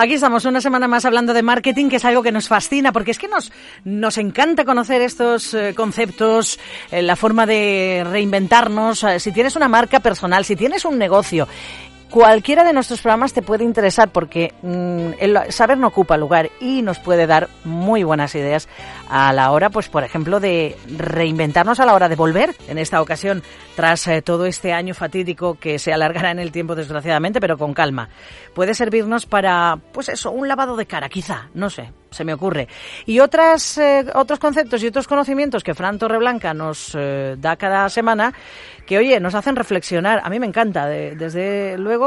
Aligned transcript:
Aquí 0.00 0.14
estamos 0.14 0.44
una 0.44 0.60
semana 0.60 0.86
más 0.86 1.04
hablando 1.04 1.34
de 1.34 1.42
marketing, 1.42 1.88
que 1.88 1.96
es 1.96 2.04
algo 2.04 2.22
que 2.22 2.30
nos 2.30 2.46
fascina, 2.46 2.92
porque 2.92 3.10
es 3.10 3.18
que 3.18 3.26
nos, 3.26 3.50
nos 3.82 4.16
encanta 4.16 4.64
conocer 4.64 5.02
estos 5.02 5.52
eh, 5.54 5.74
conceptos, 5.74 6.60
eh, 6.92 7.02
la 7.02 7.16
forma 7.16 7.46
de 7.46 8.06
reinventarnos. 8.08 9.02
Eh, 9.02 9.18
si 9.18 9.32
tienes 9.32 9.56
una 9.56 9.66
marca 9.66 9.98
personal, 9.98 10.44
si 10.44 10.54
tienes 10.54 10.84
un 10.84 10.98
negocio, 10.98 11.48
cualquiera 12.10 12.64
de 12.64 12.72
nuestros 12.72 13.00
programas 13.00 13.32
te 13.32 13.42
puede 13.42 13.64
interesar 13.64 14.10
porque 14.10 14.54
mm, 14.62 15.10
el 15.18 15.38
saber 15.52 15.78
no 15.78 15.88
ocupa 15.88 16.16
lugar 16.16 16.50
y 16.60 16.82
nos 16.82 16.98
puede 16.98 17.26
dar 17.26 17.48
muy 17.64 18.02
buenas 18.02 18.34
ideas 18.34 18.68
a 19.08 19.32
la 19.32 19.50
hora, 19.52 19.70
pues 19.70 19.88
por 19.88 20.04
ejemplo, 20.04 20.40
de 20.40 20.76
reinventarnos 20.96 21.80
a 21.80 21.86
la 21.86 21.94
hora 21.94 22.08
de 22.08 22.16
volver. 22.16 22.54
En 22.68 22.78
esta 22.78 23.00
ocasión, 23.00 23.42
tras 23.76 24.06
eh, 24.06 24.22
todo 24.22 24.46
este 24.46 24.72
año 24.72 24.94
fatídico 24.94 25.54
que 25.54 25.78
se 25.78 25.92
alargará 25.92 26.30
en 26.30 26.38
el 26.38 26.52
tiempo, 26.52 26.74
desgraciadamente, 26.74 27.40
pero 27.40 27.58
con 27.58 27.74
calma, 27.74 28.08
puede 28.54 28.74
servirnos 28.74 29.26
para, 29.26 29.78
pues 29.92 30.08
eso, 30.08 30.30
un 30.30 30.48
lavado 30.48 30.76
de 30.76 30.86
cara, 30.86 31.08
quizá, 31.08 31.48
no 31.54 31.70
sé, 31.70 31.92
se 32.10 32.24
me 32.24 32.34
ocurre. 32.34 32.68
Y 33.06 33.20
otras, 33.20 33.78
eh, 33.78 34.04
otros 34.14 34.38
conceptos 34.38 34.82
y 34.82 34.88
otros 34.88 35.06
conocimientos 35.06 35.62
que 35.62 35.74
Fran 35.74 35.98
Torreblanca 35.98 36.54
nos 36.54 36.94
eh, 36.94 37.36
da 37.38 37.56
cada 37.56 37.88
semana, 37.88 38.32
que 38.86 38.98
oye, 38.98 39.20
nos 39.20 39.34
hacen 39.34 39.56
reflexionar. 39.56 40.20
A 40.24 40.30
mí 40.30 40.38
me 40.40 40.46
encanta. 40.46 40.86
desde 40.86 41.76
luego, 41.76 41.97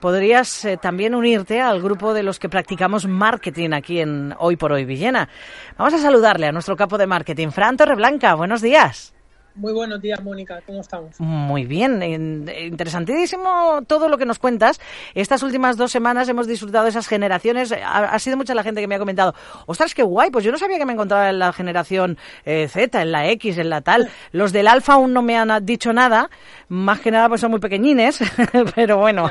podrías 0.00 0.64
eh, 0.64 0.76
también 0.76 1.14
unirte 1.14 1.60
al 1.60 1.82
grupo 1.82 2.14
de 2.14 2.22
los 2.22 2.38
que 2.38 2.48
practicamos 2.48 3.06
marketing 3.06 3.70
aquí 3.72 4.00
en 4.00 4.34
Hoy 4.38 4.56
por 4.56 4.72
Hoy 4.72 4.84
Villena. 4.84 5.28
Vamos 5.76 5.94
a 5.94 5.98
saludarle 5.98 6.46
a 6.46 6.52
nuestro 6.52 6.76
capo 6.76 6.98
de 6.98 7.06
marketing, 7.06 7.48
Fran 7.50 7.76
Torreblanca. 7.76 8.34
Buenos 8.34 8.62
días. 8.62 9.17
Muy 9.58 9.72
buenos 9.72 10.00
días, 10.00 10.22
Mónica. 10.22 10.60
¿Cómo 10.64 10.80
estamos? 10.80 11.18
Muy 11.18 11.64
bien. 11.64 12.00
Interesantísimo 12.48 13.82
todo 13.88 14.08
lo 14.08 14.16
que 14.16 14.24
nos 14.24 14.38
cuentas. 14.38 14.80
Estas 15.14 15.42
últimas 15.42 15.76
dos 15.76 15.90
semanas 15.90 16.28
hemos 16.28 16.46
disfrutado 16.46 16.84
de 16.84 16.90
esas 16.90 17.08
generaciones. 17.08 17.72
Ha, 17.72 18.16
sido 18.20 18.36
mucha 18.36 18.54
la 18.54 18.62
gente 18.62 18.80
que 18.80 18.86
me 18.86 18.94
ha 18.94 19.00
comentado, 19.00 19.34
ostras, 19.66 19.94
qué 19.94 20.04
guay, 20.04 20.30
pues 20.30 20.44
yo 20.44 20.52
no 20.52 20.58
sabía 20.58 20.78
que 20.78 20.86
me 20.86 20.92
encontraba 20.92 21.28
en 21.30 21.40
la 21.40 21.52
generación 21.52 22.18
eh, 22.44 22.68
Z, 22.68 23.02
en 23.02 23.10
la 23.10 23.28
X, 23.30 23.58
en 23.58 23.68
la 23.68 23.80
tal. 23.80 24.08
Los 24.30 24.52
del 24.52 24.68
Alfa 24.68 24.92
aún 24.92 25.12
no 25.12 25.22
me 25.22 25.36
han 25.36 25.66
dicho 25.66 25.92
nada. 25.92 26.30
Más 26.68 27.00
que 27.00 27.10
nada, 27.10 27.28
pues 27.28 27.40
son 27.40 27.50
muy 27.50 27.60
pequeñines. 27.60 28.20
Pero 28.76 28.98
bueno, 28.98 29.28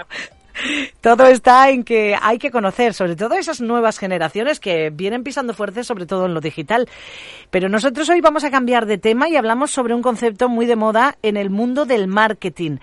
todo 1.02 1.26
está 1.28 1.70
en 1.70 1.84
que 1.84 2.16
hay 2.22 2.38
que 2.38 2.52
conocer, 2.52 2.94
sobre 2.94 3.16
todo 3.16 3.36
esas 3.36 3.62
nuevas 3.62 3.98
generaciones 3.98 4.60
que 4.60 4.90
vienen 4.90 5.24
pisando 5.24 5.54
fuerte, 5.54 5.84
sobre 5.84 6.06
todo 6.06 6.26
en 6.26 6.34
lo 6.34 6.42
digital. 6.42 6.88
Pero 7.50 7.70
nosotros 7.70 8.10
hoy 8.10 8.22
vamos 8.22 8.44
a 8.44 8.52
cambiar 8.52 8.86
de 8.86 8.98
tema 8.98 9.30
y 9.30 9.36
hablamos 9.36 9.72
sobre 9.72 9.94
un 9.94 10.02
concepto 10.02 10.50
muy 10.50 10.66
de 10.66 10.76
moda 10.76 11.18
en 11.22 11.38
el 11.38 11.50
mundo 11.50 11.86
del 11.86 12.08
marketing. 12.08 12.78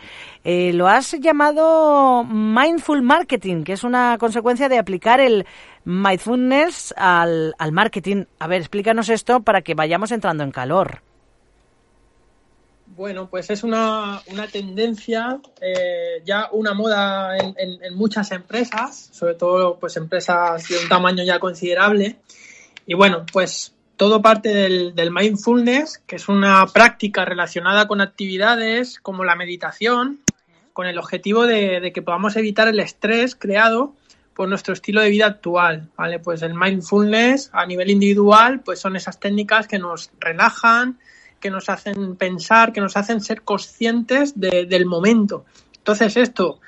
Eh, 0.44 0.72
lo 0.72 0.88
has 0.88 1.12
llamado 1.20 2.24
mindful 2.24 3.02
marketing, 3.02 3.64
que 3.64 3.72
es 3.72 3.84
una 3.84 4.18
consecuencia 4.18 4.68
de 4.68 4.78
aplicar 4.78 5.20
el 5.20 5.46
mindfulness 5.84 6.94
al, 6.96 7.54
al 7.58 7.72
marketing. 7.72 8.24
A 8.38 8.46
ver, 8.46 8.60
explícanos 8.60 9.08
esto 9.08 9.40
para 9.40 9.62
que 9.62 9.74
vayamos 9.74 10.12
entrando 10.12 10.44
en 10.44 10.50
calor. 10.50 11.00
Bueno, 12.96 13.28
pues 13.28 13.50
es 13.50 13.64
una, 13.64 14.22
una 14.30 14.46
tendencia, 14.46 15.40
eh, 15.60 16.22
ya 16.24 16.48
una 16.52 16.74
moda 16.74 17.36
en, 17.36 17.54
en, 17.58 17.94
muchas 17.96 18.30
empresas, 18.30 19.08
sobre 19.10 19.34
todo 19.34 19.80
pues 19.80 19.96
empresas 19.96 20.68
de 20.68 20.78
un 20.78 20.88
tamaño 20.88 21.24
ya 21.24 21.40
considerable. 21.40 22.16
Y 22.86 22.94
bueno, 22.94 23.26
pues 23.32 23.74
todo 23.96 24.22
parte 24.22 24.54
del, 24.54 25.10
mindfulness, 25.10 26.02
que 26.06 26.16
es 26.16 26.28
una 26.28 26.66
práctica 26.66 27.24
relacionada 27.24 27.88
con 27.88 28.00
actividades 28.00 29.00
como 29.00 29.24
la 29.24 29.34
meditación, 29.34 30.20
con 30.72 30.86
el 30.86 30.98
objetivo 30.98 31.46
de, 31.46 31.80
de 31.80 31.92
que 31.92 32.02
podamos 32.02 32.36
evitar 32.36 32.68
el 32.68 32.78
estrés 32.78 33.34
creado 33.34 33.94
por 34.34 34.48
nuestro 34.48 34.72
estilo 34.72 35.00
de 35.00 35.10
vida 35.10 35.26
actual, 35.26 35.88
¿vale? 35.96 36.20
Pues 36.20 36.42
el 36.42 36.54
mindfulness 36.54 37.50
a 37.52 37.66
nivel 37.66 37.90
individual, 37.90 38.60
pues 38.60 38.78
son 38.78 38.94
esas 38.94 39.18
técnicas 39.18 39.66
que 39.66 39.80
nos 39.80 40.12
relajan, 40.20 40.98
que 41.44 41.50
nos 41.50 41.68
hacen 41.68 42.16
pensar, 42.16 42.72
que 42.72 42.80
nos 42.80 42.96
hacen 42.96 43.20
ser 43.20 43.42
conscientes 43.42 44.32
del 44.40 44.86
momento. 44.86 45.44
Entonces 45.76 46.16
esto, 46.16 46.58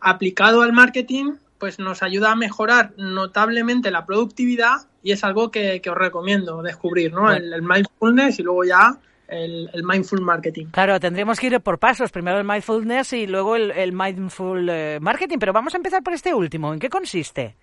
aplicado 0.00 0.62
al 0.62 0.72
marketing, 0.72 1.34
pues 1.58 1.78
nos 1.78 2.02
ayuda 2.02 2.32
a 2.32 2.34
mejorar 2.34 2.94
notablemente 2.96 3.92
la 3.92 4.04
productividad 4.04 4.88
y 5.04 5.12
es 5.12 5.22
algo 5.22 5.52
que, 5.52 5.80
os 5.88 5.96
recomiendo 5.96 6.62
descubrir, 6.62 7.12
¿no? 7.12 7.30
El, 7.30 7.62
mindfulness 7.62 8.40
y 8.40 8.42
luego 8.42 8.64
ya 8.64 8.98
el, 9.28 9.70
mindful 9.84 10.20
marketing. 10.20 10.66
Claro, 10.72 10.98
tendríamos 10.98 11.38
que 11.38 11.46
ir 11.46 11.60
por 11.60 11.78
pasos. 11.78 12.10
Primero 12.10 12.36
el 12.36 12.44
mindfulness 12.44 13.12
y 13.12 13.28
luego 13.28 13.54
el, 13.54 13.92
mindful 13.92 14.68
eh, 14.68 14.98
marketing. 15.00 15.38
Pero 15.38 15.52
vamos 15.52 15.74
a 15.74 15.76
empezar 15.76 16.02
por 16.02 16.12
este 16.12 16.34
último. 16.34 16.74
¿En 16.74 16.80
qué 16.80 16.90
consiste? 16.90 17.54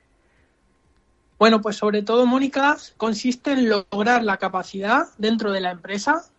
Bueno, 1.38 1.60
pues 1.60 1.76
sobre 1.76 2.02
todo, 2.02 2.26
Mónica, 2.26 2.78
consiste 2.96 3.52
en 3.52 3.68
lograr 3.68 4.24
la 4.24 4.38
capacidad 4.38 5.08
dentro 5.18 5.52
de 5.52 5.60
la 5.60 5.72
empresa 5.72 6.32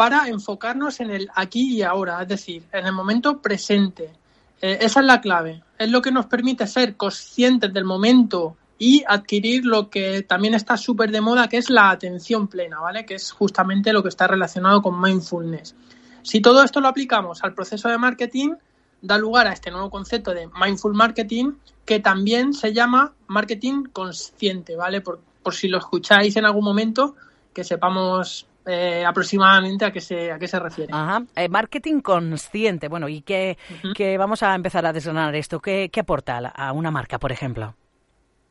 para 0.00 0.28
enfocarnos 0.28 0.98
en 1.00 1.10
el 1.10 1.28
aquí 1.34 1.76
y 1.76 1.82
ahora, 1.82 2.22
es 2.22 2.28
decir, 2.28 2.62
en 2.72 2.86
el 2.86 2.92
momento 2.94 3.42
presente. 3.42 4.10
Eh, 4.62 4.78
esa 4.80 5.00
es 5.00 5.06
la 5.06 5.20
clave. 5.20 5.62
Es 5.76 5.90
lo 5.90 6.00
que 6.00 6.10
nos 6.10 6.24
permite 6.24 6.66
ser 6.66 6.96
conscientes 6.96 7.70
del 7.70 7.84
momento 7.84 8.56
y 8.78 9.04
adquirir 9.06 9.66
lo 9.66 9.90
que 9.90 10.22
también 10.22 10.54
está 10.54 10.78
súper 10.78 11.10
de 11.10 11.20
moda, 11.20 11.50
que 11.50 11.58
es 11.58 11.68
la 11.68 11.90
atención 11.90 12.48
plena, 12.48 12.80
¿vale? 12.80 13.04
Que 13.04 13.16
es 13.16 13.30
justamente 13.30 13.92
lo 13.92 14.02
que 14.02 14.08
está 14.08 14.26
relacionado 14.26 14.80
con 14.80 14.98
mindfulness. 14.98 15.74
Si 16.22 16.40
todo 16.40 16.62
esto 16.62 16.80
lo 16.80 16.88
aplicamos 16.88 17.44
al 17.44 17.52
proceso 17.52 17.90
de 17.90 17.98
marketing, 17.98 18.54
da 19.02 19.18
lugar 19.18 19.48
a 19.48 19.52
este 19.52 19.70
nuevo 19.70 19.90
concepto 19.90 20.32
de 20.32 20.48
mindful 20.58 20.94
marketing, 20.94 21.56
que 21.84 22.00
también 22.00 22.54
se 22.54 22.72
llama 22.72 23.12
marketing 23.26 23.84
consciente, 23.92 24.76
¿vale? 24.76 25.02
Por, 25.02 25.20
por 25.42 25.54
si 25.54 25.68
lo 25.68 25.76
escucháis 25.76 26.34
en 26.36 26.46
algún 26.46 26.64
momento, 26.64 27.16
que 27.52 27.64
sepamos 27.64 28.46
eh, 28.66 29.04
aproximadamente 29.06 29.84
a 29.84 29.92
qué 29.92 30.00
se 30.00 30.30
a 30.30 30.38
qué 30.38 30.46
se 30.46 30.58
refiere. 30.58 30.92
Ajá. 30.92 31.22
Eh, 31.34 31.48
marketing 31.48 32.00
consciente. 32.00 32.88
Bueno, 32.88 33.08
¿y 33.08 33.22
qué, 33.22 33.56
vamos 34.18 34.42
a 34.42 34.54
empezar 34.54 34.84
a 34.86 34.92
desgranar 34.92 35.34
esto? 35.34 35.60
¿Qué, 35.60 35.90
aporta 35.98 36.38
a 36.38 36.72
una 36.72 36.90
marca, 36.90 37.18
por 37.18 37.32
ejemplo? 37.32 37.74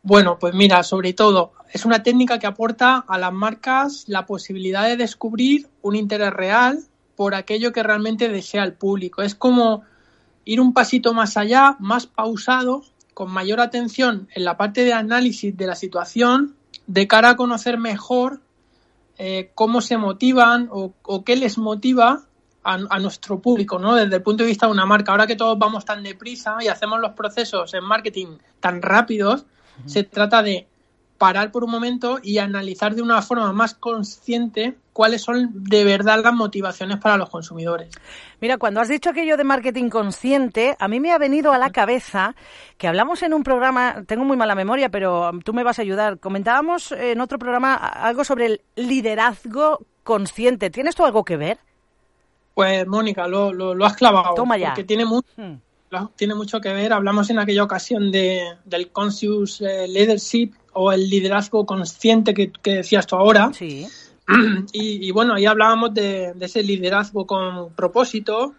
Bueno, 0.01 0.39
pues 0.39 0.53
mira, 0.53 0.81
sobre 0.83 1.13
todo, 1.13 1.51
es 1.71 1.85
una 1.85 2.01
técnica 2.03 2.39
que 2.39 2.47
aporta 2.47 3.03
a 3.07 3.17
las 3.17 3.33
marcas 3.33 4.05
la 4.07 4.25
posibilidad 4.25 4.85
de 4.85 4.95
descubrir 4.95 5.67
un 5.81 5.95
interés 5.95 6.31
real 6.31 6.79
por 7.15 7.35
aquello 7.35 7.73
que 7.73 7.83
realmente 7.83 8.29
desea 8.29 8.63
el 8.63 8.73
público. 8.73 9.21
Es 9.21 9.35
como 9.35 9.83
ir 10.45 10.61
un 10.61 10.73
pasito 10.73 11.13
más 11.13 11.35
allá, 11.35 11.75
más 11.79 12.07
pausado, 12.07 12.83
con 13.13 13.29
mayor 13.29 13.59
atención 13.59 14.29
en 14.33 14.45
la 14.45 14.55
parte 14.55 14.85
de 14.85 14.93
análisis 14.93 15.55
de 15.55 15.67
la 15.67 15.75
situación, 15.75 16.55
de 16.87 17.05
cara 17.05 17.31
a 17.31 17.35
conocer 17.35 17.77
mejor 17.77 18.39
eh, 19.21 19.51
cómo 19.53 19.81
se 19.81 19.97
motivan 19.97 20.69
o, 20.71 20.93
qué 21.25 21.35
les 21.35 21.57
motiva 21.57 22.23
a, 22.63 22.99
nuestro 22.99 23.41
público, 23.41 23.77
¿no? 23.77 23.95
Desde 23.95 24.15
el 24.15 24.23
punto 24.23 24.43
de 24.43 24.47
vista 24.47 24.67
de 24.67 24.71
una 24.71 24.85
marca. 24.85 25.11
Ahora 25.11 25.27
que 25.27 25.35
todos 25.35 25.59
vamos 25.59 25.83
tan 25.83 26.03
deprisa 26.03 26.55
y 26.61 26.69
hacemos 26.69 27.01
los 27.01 27.11
procesos 27.11 27.73
en 27.73 27.83
marketing 27.83 28.37
tan 28.61 28.81
rápidos, 28.81 29.45
se 29.85 30.03
trata 30.03 30.41
de 30.41 30.68
parar 31.19 31.51
por 31.51 31.65
un 31.65 31.69
momento 31.69 32.19
y 32.23 32.39
analizar 32.39 32.95
de 32.95 33.03
una 33.03 33.21
forma 33.21 33.51
más 33.51 33.75
consciente 33.75 34.77
cuáles 34.93 35.21
son 35.21 35.51
de 35.53 35.83
verdad 35.83 36.23
las 36.23 36.33
motivaciones 36.33 36.97
para 36.97 37.17
los 37.17 37.29
consumidores. 37.29 37.89
Mira, 38.39 38.57
cuando 38.57 38.79
has 38.79 38.87
dicho 38.87 39.09
aquello 39.09 39.35
de 39.35 39.43
marketing 39.43 39.89
consciente, 39.89 40.75
a 40.79 40.87
mí 40.87 40.99
me 40.99 41.11
ha 41.11 41.17
venido 41.17 41.51
a 41.51 41.57
la 41.57 41.69
cabeza 41.71 42.35
que 42.77 42.87
hablamos 42.87 43.21
en 43.21 43.33
un 43.33 43.43
programa, 43.43 44.03
tengo 44.07 44.23
muy 44.23 44.37
mala 44.37 44.55
memoria, 44.55 44.89
pero 44.89 45.31
tú 45.43 45.53
me 45.53 45.63
vas 45.63 45.77
a 45.77 45.81
ayudar. 45.81 46.19
Comentábamos 46.19 46.93
en 46.93 47.19
otro 47.19 47.37
programa 47.37 47.75
algo 47.75 48.23
sobre 48.23 48.45
el 48.45 48.61
liderazgo 48.77 49.85
consciente. 50.03 50.69
¿Tienes 50.69 50.95
tú 50.95 51.03
algo 51.03 51.25
que 51.25 51.35
ver? 51.35 51.59
Pues, 52.53 52.87
Mónica, 52.87 53.27
lo, 53.27 53.53
lo, 53.53 53.85
has 53.85 53.95
clavado. 53.95 54.35
Toma 54.35 54.57
ya. 54.57 54.69
Porque 54.69 54.85
tiene 54.85 55.05
mucho, 55.05 55.29
hmm. 55.35 55.55
Tiene 56.15 56.35
mucho 56.35 56.61
que 56.61 56.73
ver. 56.73 56.93
Hablamos 56.93 57.29
en 57.29 57.39
aquella 57.39 57.63
ocasión 57.63 58.11
de, 58.11 58.57
del 58.65 58.89
conscious 58.89 59.61
eh, 59.61 59.87
leadership 59.87 60.51
o 60.73 60.91
el 60.91 61.09
liderazgo 61.09 61.65
consciente 61.65 62.33
que, 62.33 62.51
decías 62.63 63.07
tú 63.07 63.15
ahora. 63.15 63.51
Y, 64.73 65.09
bueno, 65.09 65.33
ahí 65.33 65.47
hablábamos 65.47 65.91
de, 65.91 66.35
ese 66.39 66.61
liderazgo 66.61 67.25
con 67.25 67.73
propósito 67.73 68.53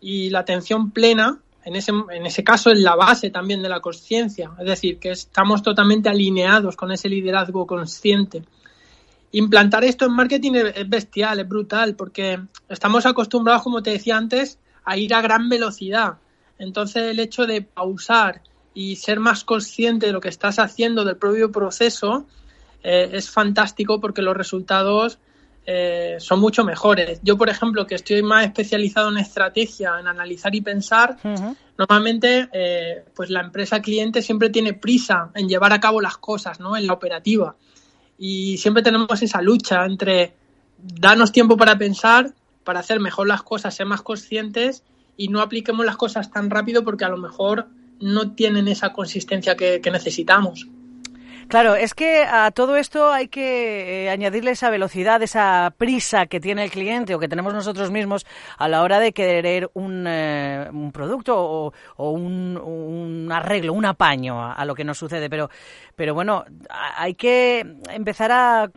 y 0.00 0.30
la 0.30 0.38
atención 0.38 0.90
plena, 0.90 1.38
en 1.64 1.76
ese, 1.76 1.92
en 1.92 2.24
ese 2.24 2.42
caso, 2.42 2.70
es 2.70 2.78
la 2.78 2.96
base 2.96 3.28
también 3.28 3.62
de 3.62 3.68
la 3.68 3.80
conciencia. 3.80 4.52
Es 4.58 4.64
decir, 4.64 4.98
que 4.98 5.10
estamos 5.10 5.62
totalmente 5.62 6.08
alineados 6.08 6.76
con 6.76 6.92
ese 6.92 7.10
liderazgo 7.10 7.66
consciente. 7.66 8.42
Implantar 9.32 9.84
esto 9.84 10.06
en 10.06 10.12
marketing 10.12 10.52
es 10.74 10.88
bestial, 10.88 11.40
es 11.40 11.48
brutal, 11.48 11.94
porque 11.94 12.40
estamos 12.70 13.04
acostumbrados, 13.04 13.62
como 13.62 13.82
te 13.82 13.90
decía 13.90 14.16
antes, 14.16 14.58
a 14.82 14.96
ir 14.96 15.12
a 15.12 15.20
gran 15.20 15.50
velocidad. 15.50 16.14
Entonces, 16.62 17.10
el 17.10 17.18
hecho 17.18 17.44
de 17.44 17.60
pausar 17.62 18.40
y 18.72 18.94
ser 18.94 19.18
más 19.18 19.42
consciente 19.42 20.06
de 20.06 20.12
lo 20.12 20.20
que 20.20 20.28
estás 20.28 20.60
haciendo, 20.60 21.04
del 21.04 21.16
propio 21.16 21.50
proceso, 21.50 22.24
eh, 22.84 23.10
es 23.12 23.28
fantástico 23.28 24.00
porque 24.00 24.22
los 24.22 24.36
resultados 24.36 25.18
eh, 25.66 26.18
son 26.20 26.38
mucho 26.38 26.64
mejores. 26.64 27.18
Yo, 27.24 27.36
por 27.36 27.48
ejemplo, 27.48 27.84
que 27.84 27.96
estoy 27.96 28.22
más 28.22 28.44
especializado 28.44 29.10
en 29.10 29.18
estrategia, 29.18 29.98
en 29.98 30.06
analizar 30.06 30.54
y 30.54 30.60
pensar, 30.60 31.16
normalmente 31.76 32.48
eh, 32.52 33.06
pues 33.12 33.28
la 33.28 33.40
empresa 33.40 33.82
cliente 33.82 34.22
siempre 34.22 34.48
tiene 34.48 34.72
prisa 34.72 35.32
en 35.34 35.48
llevar 35.48 35.72
a 35.72 35.80
cabo 35.80 36.00
las 36.00 36.16
cosas, 36.16 36.60
¿no? 36.60 36.76
En 36.76 36.86
la 36.86 36.92
operativa. 36.92 37.56
Y 38.18 38.56
siempre 38.58 38.84
tenemos 38.84 39.20
esa 39.20 39.42
lucha 39.42 39.84
entre 39.84 40.32
darnos 40.78 41.32
tiempo 41.32 41.56
para 41.56 41.76
pensar, 41.76 42.32
para 42.62 42.78
hacer 42.78 43.00
mejor 43.00 43.26
las 43.26 43.42
cosas, 43.42 43.74
ser 43.74 43.86
más 43.86 44.02
conscientes 44.02 44.84
y 45.16 45.28
no 45.28 45.40
apliquemos 45.40 45.84
las 45.86 45.96
cosas 45.96 46.30
tan 46.30 46.50
rápido 46.50 46.84
porque 46.84 47.04
a 47.04 47.08
lo 47.08 47.16
mejor 47.16 47.68
no 48.00 48.32
tienen 48.32 48.68
esa 48.68 48.92
consistencia 48.92 49.56
que 49.56 49.90
necesitamos. 49.92 50.68
Claro, 51.52 51.74
es 51.74 51.92
que 51.92 52.24
a 52.24 52.50
todo 52.50 52.76
esto 52.76 53.12
hay 53.12 53.28
que 53.28 54.06
eh, 54.06 54.10
añadirle 54.10 54.52
esa 54.52 54.70
velocidad, 54.70 55.22
esa 55.22 55.74
prisa 55.76 56.24
que 56.24 56.40
tiene 56.40 56.64
el 56.64 56.70
cliente 56.70 57.14
o 57.14 57.18
que 57.18 57.28
tenemos 57.28 57.52
nosotros 57.52 57.90
mismos 57.90 58.24
a 58.56 58.68
la 58.68 58.82
hora 58.82 58.98
de 58.98 59.12
querer 59.12 59.70
un, 59.74 60.06
eh, 60.08 60.70
producto 60.94 61.36
o, 61.96 62.10
un, 62.10 63.28
arreglo, 63.30 63.74
un 63.74 63.84
apaño 63.84 64.42
a, 64.42 64.64
lo 64.64 64.74
que 64.74 64.84
nos 64.84 64.96
sucede. 64.96 65.28
Pero, 65.28 65.50
pero 65.94 66.14
bueno, 66.14 66.46
hay 66.70 67.14
que 67.16 67.66
empezar 67.90 68.32
a, 68.32 68.70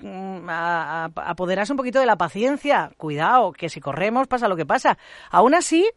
a 0.50 1.06
apoderarse 1.16 1.72
un 1.72 1.78
poquito 1.78 2.02
de 2.02 2.06
la 2.06 2.18
paciencia. 2.18 2.92
Cuidado, 2.98 3.54
que 3.54 3.70
si 3.70 3.80
corremos 3.80 4.28
pasa 4.28 4.50
lo 4.50 4.58
que 4.58 4.66
pasa. 4.66 4.98
Aún 5.32 5.56
así, 5.56 5.90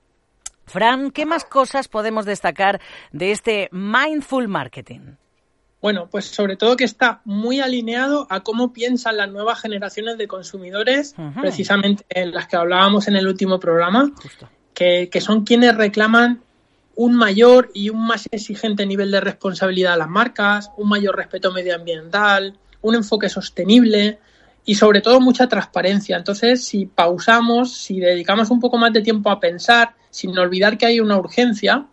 Fran, 0.69 1.11
¿qué 1.11 1.27
más 1.27 1.45
cosas 1.45 1.89
podemos 1.89 2.25
destacar 2.25 2.81
de 3.13 3.33
este 3.33 3.69
mindful 3.73 4.49
marketing? 4.49 5.17
Bueno, 5.81 6.09
pues 6.11 6.25
sobre 6.25 6.57
todo 6.57 6.77
que 6.77 6.85
está 6.85 7.21
muy 7.25 7.61
alineado 7.61 8.27
a 8.31 8.41
cómo 8.41 8.73
piensan 8.73 9.17
las 9.17 9.31
nuevas 9.31 9.61
generaciones 9.61 10.19
de 10.19 10.27
consumidores, 10.27 11.15
precisamente 11.41 12.05
en 12.09 12.33
las 12.33 12.49
que 12.49 12.57
hablábamos 12.57 13.07
en 13.07 13.15
el 13.15 13.29
último 13.29 13.61
programa, 13.61 14.11
que, 14.75 15.09
son 15.21 15.45
quienes 15.45 15.77
reclaman 15.77 16.43
un 16.97 17.15
mayor 17.15 17.71
y 17.75 17.91
un 17.91 18.05
más 18.05 18.29
exigente 18.33 18.87
nivel 18.87 19.13
de 19.13 19.21
responsabilidad 19.21 19.93
a 19.93 19.97
las 19.97 20.09
marcas, 20.09 20.73
un 20.77 20.89
mayor 20.89 21.17
respeto 21.17 21.53
medioambiental, 21.53 22.59
un 22.83 22.95
enfoque 22.97 23.29
sostenible 23.29 24.19
y 24.65 24.75
sobre 24.75 25.01
todo 25.01 25.21
mucha 25.21 25.49
transparencia. 25.49 26.17
Entonces, 26.17 26.65
si 26.65 26.87
pausamos, 26.87 27.73
si 27.73 28.01
dedicamos 28.01 28.51
un 28.51 28.59
poco 28.59 28.79
más 28.79 28.93
de 28.93 29.03
tiempo 29.03 29.31
a 29.31 29.39
pensar, 29.39 29.95
sin 30.11 30.37
olvidar 30.39 30.79
que 30.79 30.87
hay 30.87 31.01
una 31.01 31.17
urgencia, 31.17 31.87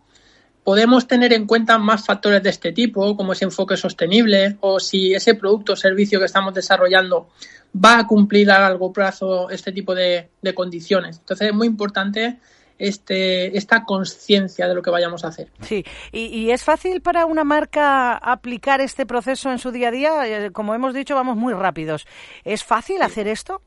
podemos 0.66 1.06
tener 1.06 1.32
en 1.32 1.46
cuenta 1.46 1.78
más 1.78 2.04
factores 2.04 2.42
de 2.42 2.50
este 2.50 2.72
tipo, 2.72 3.16
como 3.16 3.34
ese 3.34 3.44
enfoque 3.44 3.76
sostenible 3.76 4.56
o 4.60 4.80
si 4.80 5.14
ese 5.14 5.34
producto 5.34 5.74
o 5.74 5.76
servicio 5.76 6.18
que 6.18 6.24
estamos 6.24 6.52
desarrollando 6.54 7.28
va 7.72 8.00
a 8.00 8.06
cumplir 8.08 8.50
a 8.50 8.58
largo 8.58 8.92
plazo 8.92 9.48
este 9.48 9.70
tipo 9.70 9.94
de, 9.94 10.28
condiciones. 10.56 11.18
Entonces 11.18 11.50
es 11.50 11.54
muy 11.54 11.68
importante 11.68 12.38
este, 12.78 13.56
esta 13.56 13.84
conciencia 13.84 14.66
de 14.66 14.74
lo 14.74 14.82
que 14.82 14.90
vayamos 14.90 15.24
a 15.24 15.28
hacer. 15.28 15.52
Sí, 15.60 15.84
¿Y, 16.10 16.50
es 16.50 16.64
fácil 16.64 17.00
para 17.00 17.26
una 17.26 17.44
marca 17.44 18.16
aplicar 18.16 18.80
este 18.80 19.06
proceso 19.06 19.52
en 19.52 19.60
su 19.60 19.70
día 19.70 19.88
a 19.88 19.92
día? 19.92 20.26
Eh, 20.26 20.50
como 20.50 20.74
hemos 20.74 20.94
dicho, 20.94 21.14
vamos 21.14 21.36
muy 21.36 21.54
rápidos. 21.54 22.08
¿Es 22.42 22.64
fácil 22.64 23.02
hacer 23.02 23.28
esto? 23.28 23.62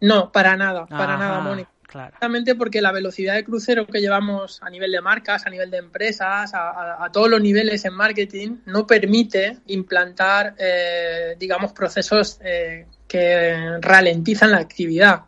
No, 0.00 0.30
para 0.30 0.56
nada, 0.56 0.86
para 0.86 1.16
nada, 1.16 1.40
Mónica. 1.40 1.73
Exactamente 1.94 2.54
porque 2.54 2.80
la 2.80 2.92
velocidad 2.92 3.34
de 3.34 3.44
crucero 3.44 3.86
que 3.86 4.00
llevamos 4.00 4.60
a 4.62 4.70
nivel 4.70 4.90
de 4.90 5.00
marcas, 5.00 5.46
a 5.46 5.50
nivel 5.50 5.70
de 5.70 5.78
empresas, 5.78 6.52
a, 6.54 7.08
todos 7.12 7.28
los 7.28 7.40
niveles 7.40 7.84
en 7.84 7.94
marketing, 7.94 8.58
no 8.66 8.86
permite 8.86 9.58
implantar, 9.66 10.54
eh, 10.58 11.36
digamos, 11.38 11.72
procesos 11.72 12.38
eh, 12.42 12.86
que 13.06 13.78
ralentizan 13.80 14.50
la 14.50 14.58
actividad. 14.58 15.22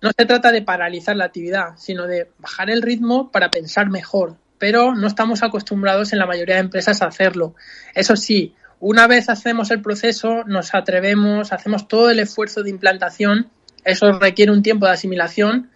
No 0.00 0.10
se 0.16 0.26
trata 0.26 0.52
de 0.52 0.62
paralizar 0.62 1.16
la 1.16 1.26
actividad, 1.26 1.76
sino 1.76 2.06
de 2.06 2.30
bajar 2.38 2.70
el 2.70 2.82
ritmo 2.82 3.30
para 3.30 3.50
pensar 3.50 3.88
mejor. 3.88 4.36
Pero 4.58 4.94
no 4.94 5.06
estamos 5.06 5.42
acostumbrados 5.42 6.12
en 6.12 6.18
la 6.18 6.26
mayoría 6.26 6.56
de 6.56 6.62
empresas 6.62 7.02
a 7.02 7.06
hacerlo. 7.06 7.54
Eso 7.94 8.16
sí, 8.16 8.54
una 8.80 9.06
vez 9.06 9.28
hacemos 9.28 9.70
el 9.70 9.80
proceso, 9.80 10.44
nos 10.44 10.74
atrevemos, 10.74 11.52
hacemos 11.52 11.88
todo 11.88 12.10
el 12.10 12.18
esfuerzo 12.18 12.62
de 12.62 12.70
implantación. 12.70 13.50
Eso 13.84 14.18
requiere 14.18 14.52
un 14.52 14.62
tiempo 14.62 14.86
de 14.86 14.92
asimilación, 14.92 15.70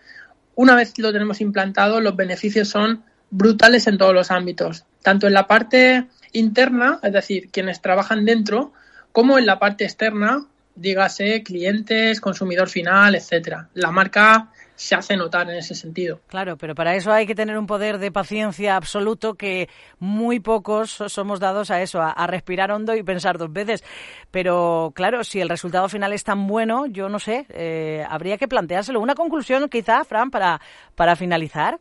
una 0.58 0.74
vez 0.74 0.98
lo 0.98 1.12
tenemos 1.12 1.40
implantado, 1.40 2.00
los 2.00 2.16
beneficios 2.16 2.66
son 2.66 3.04
brutales 3.30 3.86
en 3.86 3.96
todos 3.96 4.12
los 4.12 4.32
ámbitos, 4.32 4.86
tanto 5.04 5.28
en 5.28 5.32
la 5.32 5.46
parte 5.46 6.08
interna, 6.32 6.98
es 7.04 7.12
decir, 7.12 7.48
quienes 7.52 7.80
trabajan 7.80 8.24
dentro, 8.24 8.72
como 9.12 9.38
en 9.38 9.46
la 9.46 9.60
parte 9.60 9.84
externa, 9.84 10.46
dígase 10.78 11.42
clientes, 11.42 12.20
consumidor 12.20 12.68
final, 12.68 13.14
etcétera. 13.14 13.68
La 13.74 13.90
marca 13.90 14.50
se 14.78 14.94
hace 14.94 15.16
notar 15.16 15.50
en 15.50 15.56
ese 15.56 15.74
sentido. 15.74 16.20
Claro, 16.28 16.56
pero 16.56 16.76
para 16.76 16.94
eso 16.94 17.12
hay 17.12 17.26
que 17.26 17.34
tener 17.34 17.58
un 17.58 17.66
poder 17.66 17.98
de 17.98 18.12
paciencia 18.12 18.76
absoluto 18.76 19.34
que 19.34 19.68
muy 19.98 20.38
pocos 20.38 21.02
somos 21.08 21.40
dados 21.40 21.72
a 21.72 21.82
eso, 21.82 22.00
a, 22.00 22.26
respirar 22.28 22.70
hondo 22.70 22.94
y 22.94 23.02
pensar 23.02 23.38
dos 23.38 23.52
veces. 23.52 23.82
Pero 24.30 24.92
claro, 24.94 25.24
si 25.24 25.40
el 25.40 25.48
resultado 25.48 25.88
final 25.88 26.12
es 26.12 26.22
tan 26.22 26.46
bueno, 26.46 26.86
yo 26.86 27.08
no 27.08 27.18
sé, 27.18 27.44
eh, 27.48 28.06
habría 28.08 28.38
que 28.38 28.46
planteárselo. 28.46 29.00
Una 29.00 29.16
conclusión 29.16 29.68
quizá, 29.68 30.04
Fran, 30.04 30.30
para, 30.30 30.60
para 30.94 31.16
finalizar. 31.16 31.80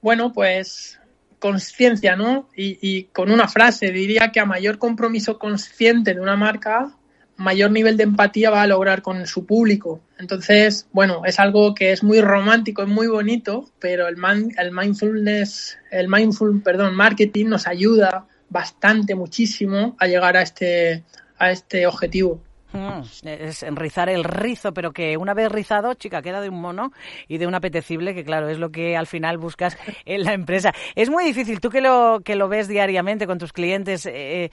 Bueno, 0.00 0.32
pues 0.32 0.98
conciencia, 1.38 2.16
¿no? 2.16 2.48
Y, 2.56 2.78
y 2.80 3.04
con 3.04 3.30
una 3.30 3.46
frase, 3.46 3.92
diría 3.92 4.32
que 4.32 4.40
a 4.40 4.44
mayor 4.44 4.78
compromiso 4.78 5.38
consciente 5.38 6.14
de 6.14 6.20
una 6.20 6.36
marca, 6.36 6.96
mayor 7.42 7.70
nivel 7.70 7.96
de 7.96 8.04
empatía 8.04 8.50
va 8.50 8.62
a 8.62 8.66
lograr 8.66 9.02
con 9.02 9.26
su 9.26 9.44
público. 9.44 10.00
Entonces, 10.18 10.86
bueno, 10.92 11.22
es 11.24 11.38
algo 11.38 11.74
que 11.74 11.92
es 11.92 12.02
muy 12.02 12.20
romántico, 12.20 12.82
es 12.82 12.88
muy 12.88 13.08
bonito, 13.08 13.68
pero 13.78 14.08
el, 14.08 14.16
el 14.58 14.72
mindfulness, 14.72 15.78
el 15.90 16.08
mindful, 16.08 16.62
perdón, 16.62 16.94
marketing 16.94 17.46
nos 17.46 17.66
ayuda 17.66 18.26
bastante, 18.48 19.14
muchísimo 19.14 19.96
a 19.98 20.06
llegar 20.06 20.36
a 20.36 20.42
este, 20.42 21.04
a 21.38 21.50
este 21.50 21.86
objetivo. 21.86 22.40
Mm, 22.72 23.02
es 23.26 23.62
enrizar 23.62 24.08
el 24.08 24.24
rizo, 24.24 24.72
pero 24.72 24.92
que 24.92 25.16
una 25.16 25.34
vez 25.34 25.52
rizado, 25.52 25.94
chica, 25.94 26.22
queda 26.22 26.40
de 26.40 26.48
un 26.48 26.60
mono 26.60 26.92
y 27.28 27.38
de 27.38 27.46
un 27.46 27.54
apetecible, 27.54 28.14
que 28.14 28.24
claro, 28.24 28.48
es 28.48 28.58
lo 28.58 28.70
que 28.70 28.96
al 28.96 29.06
final 29.06 29.38
buscas 29.38 29.76
en 30.06 30.24
la 30.24 30.32
empresa. 30.32 30.72
Es 30.94 31.10
muy 31.10 31.24
difícil, 31.24 31.60
tú 31.60 31.70
que 31.70 31.80
lo, 31.80 32.20
que 32.24 32.36
lo 32.36 32.48
ves 32.48 32.68
diariamente 32.68 33.26
con 33.26 33.38
tus 33.38 33.52
clientes, 33.52 34.06
eh, 34.06 34.50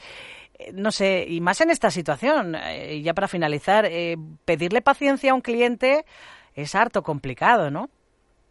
no 0.73 0.91
sé, 0.91 1.25
y 1.27 1.41
más 1.41 1.61
en 1.61 1.69
esta 1.69 1.91
situación, 1.91 2.55
eh, 2.55 3.01
ya 3.01 3.13
para 3.13 3.27
finalizar, 3.27 3.85
eh, 3.85 4.17
pedirle 4.45 4.81
paciencia 4.81 5.31
a 5.31 5.35
un 5.35 5.41
cliente 5.41 6.05
es 6.55 6.75
harto 6.75 7.03
complicado, 7.03 7.71
¿no? 7.71 7.89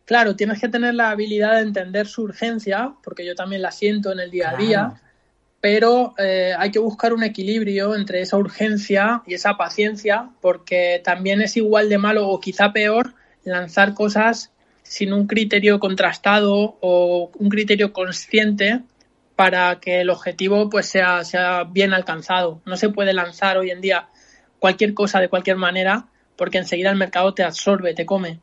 Claro, 0.04 0.34
tienes 0.36 0.60
que 0.60 0.68
tener 0.68 0.94
la 0.94 1.10
habilidad 1.10 1.56
de 1.56 1.60
entender 1.60 2.06
su 2.06 2.22
urgencia, 2.22 2.94
porque 3.02 3.26
yo 3.26 3.34
también 3.34 3.60
la 3.60 3.70
siento 3.70 4.10
en 4.10 4.20
el 4.20 4.30
día 4.30 4.50
a 4.50 4.56
día, 4.56 4.94
pero 5.60 6.14
eh, 6.16 6.54
hay 6.58 6.70
que 6.70 6.78
buscar 6.78 7.12
un 7.12 7.22
equilibrio 7.24 7.94
entre 7.94 8.22
esa 8.22 8.38
urgencia 8.38 9.22
y 9.26 9.34
esa 9.34 9.58
paciencia, 9.58 10.30
porque 10.40 11.02
también 11.04 11.42
es 11.42 11.58
igual 11.58 11.90
de 11.90 11.98
malo 11.98 12.26
o 12.26 12.40
quizá 12.40 12.72
peor 12.72 13.14
lanzar 13.44 13.92
cosas 13.92 14.50
sin 14.82 15.12
un 15.12 15.26
criterio 15.26 15.78
contrastado 15.78 16.78
o 16.80 17.30
un 17.34 17.48
criterio 17.50 17.92
consciente 17.92 18.80
para 19.38 19.78
que 19.78 20.00
el 20.00 20.10
objetivo 20.10 20.68
pues 20.68 20.86
sea, 20.86 21.22
sea 21.22 21.62
bien 21.62 21.92
alcanzado. 21.92 22.60
No 22.66 22.76
se 22.76 22.88
puede 22.88 23.12
lanzar 23.12 23.56
hoy 23.56 23.70
en 23.70 23.80
día 23.80 24.08
cualquier 24.58 24.94
cosa 24.94 25.20
de 25.20 25.28
cualquier 25.28 25.56
manera 25.56 26.08
porque 26.34 26.58
enseguida 26.58 26.90
el 26.90 26.96
mercado 26.96 27.34
te 27.34 27.44
absorbe, 27.44 27.94
te 27.94 28.04
come. 28.04 28.40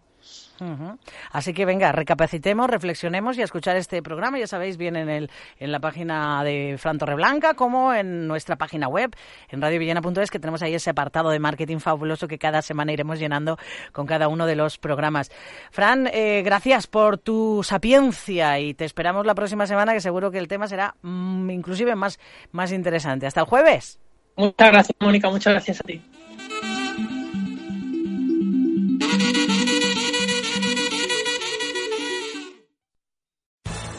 Así 1.32 1.54
que 1.54 1.66
venga, 1.66 1.92
recapacitemos, 1.92 2.70
reflexionemos 2.70 3.38
y 3.38 3.42
a 3.42 3.44
escuchar 3.44 3.76
este 3.78 4.02
programa. 4.02 4.40
Ya 4.40 4.48
sabéis, 4.48 4.78
bien 4.78 4.96
en, 4.96 5.10
el, 5.10 5.30
en 5.60 5.72
la 5.72 5.80
página 5.80 6.44
de 6.44 6.76
Fran 6.78 6.98
Torreblanca 6.98 7.54
como 7.54 7.94
en 7.94 8.28
nuestra 8.28 8.56
página 8.56 8.88
web, 8.88 9.16
en 9.50 9.62
radiovillena.es, 9.62 10.32
que 10.32 10.40
tenemos 10.40 10.62
ahí 10.62 10.74
ese 10.76 10.90
apartado 10.90 11.30
de 11.30 11.40
marketing 11.40 11.80
fabuloso 11.80 12.28
que 12.28 12.38
cada 12.38 12.62
semana 12.62 12.92
iremos 12.92 13.20
llenando 13.20 13.58
con 13.92 14.06
cada 14.06 14.28
uno 14.28 14.46
de 14.46 14.56
los 14.56 14.78
programas. 14.78 15.32
Fran, 15.72 16.08
eh, 16.08 16.42
gracias 16.44 16.88
por 16.88 17.18
tu 17.18 17.62
sapiencia 17.64 18.60
y 18.60 18.74
te 18.74 18.86
esperamos 18.86 19.26
la 19.26 19.36
próxima 19.36 19.68
semana, 19.68 19.94
que 19.94 20.02
seguro 20.02 20.32
que 20.32 20.38
el 20.38 20.48
tema 20.48 20.68
será 20.68 20.96
mm, 21.02 21.50
inclusive 21.50 21.96
más, 21.96 22.20
más 22.52 22.72
interesante. 22.72 23.28
Hasta 23.28 23.42
el 23.42 23.48
jueves. 23.48 24.00
Muchas 24.36 24.72
gracias, 24.72 24.98
Mónica. 25.00 25.30
Muchas 25.30 25.54
gracias 25.54 25.80
a 25.80 25.84
ti. 25.84 26.02